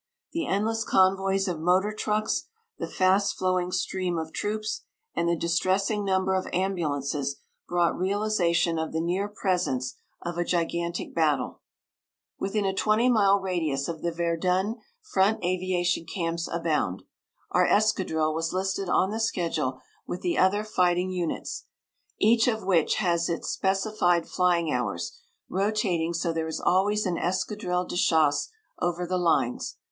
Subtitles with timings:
[0.33, 2.47] The endless convoys of motor trucks,
[2.79, 4.81] the fast flowing stream of troops,
[5.13, 7.35] and the distressing number of ambulances
[7.67, 9.93] brought realization of the near presence
[10.23, 11.61] of a gigantic battle.
[12.39, 17.03] Within a twenty mile radius of the Verdun front aviation camps abound.
[17.51, 21.65] Our escadrille was listed on the schedule with the other fighting units,
[22.19, 27.85] each of which has its specified flying hours, rotating so there is always an escadrille
[27.85, 28.49] de chasse
[28.79, 29.77] over the lines.